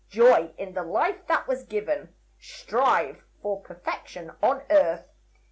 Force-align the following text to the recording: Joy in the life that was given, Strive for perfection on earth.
Joy 0.09 0.51
in 0.57 0.73
the 0.73 0.81
life 0.81 1.27
that 1.27 1.47
was 1.47 1.63
given, 1.63 2.15
Strive 2.39 3.21
for 3.43 3.61
perfection 3.61 4.31
on 4.41 4.63
earth. 4.71 5.05